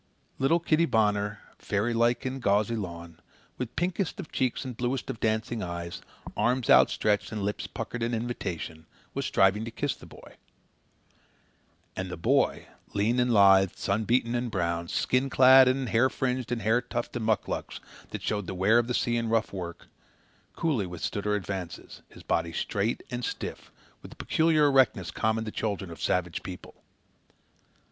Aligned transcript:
Little 0.39 0.59
Kitty 0.59 0.87
Bonner, 0.87 1.41
fairylike 1.59 2.25
in 2.25 2.39
gauzy 2.39 2.75
lawn, 2.75 3.19
with 3.59 3.75
pinkest 3.75 4.19
of 4.19 4.31
cheeks 4.31 4.65
and 4.65 4.75
bluest 4.75 5.11
of 5.11 5.19
dancing 5.19 5.61
eyes, 5.61 6.01
arms 6.35 6.71
outstretched 6.71 7.31
and 7.31 7.43
lips 7.43 7.67
puckered 7.67 8.01
in 8.01 8.11
invitation, 8.11 8.87
was 9.13 9.27
striving 9.27 9.63
to 9.63 9.69
kiss 9.69 9.93
the 9.95 10.07
boy. 10.07 10.37
And 11.95 12.09
the 12.09 12.17
boy, 12.17 12.65
lean 12.95 13.19
and 13.19 13.31
lithe, 13.31 13.73
sunbeaten 13.75 14.33
and 14.33 14.49
browned, 14.49 14.89
skin 14.89 15.29
clad 15.29 15.67
and 15.67 15.81
in 15.81 15.85
hair 15.93 16.09
fringed 16.09 16.51
and 16.51 16.63
hair 16.63 16.81
tufted 16.81 17.19
MUCLUCS 17.21 17.79
that 18.09 18.23
showed 18.23 18.47
the 18.47 18.55
wear 18.55 18.79
of 18.79 18.87
the 18.87 18.95
sea 18.95 19.17
and 19.17 19.29
rough 19.29 19.53
work, 19.53 19.85
coolly 20.55 20.87
withstood 20.87 21.25
her 21.25 21.35
advances, 21.35 22.01
his 22.09 22.23
body 22.23 22.51
straight 22.51 23.03
and 23.11 23.23
stiff 23.23 23.71
with 24.01 24.09
the 24.09 24.17
peculiar 24.17 24.65
erectness 24.65 25.11
common 25.11 25.45
to 25.45 25.51
children 25.51 25.91
of 25.91 26.01
savage 26.01 26.41
people. 26.41 26.73